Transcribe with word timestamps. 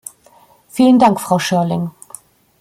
Vielen 0.69 0.97
Dank, 0.97 1.21
Frau 1.21 1.37
Schörling. 1.37 1.91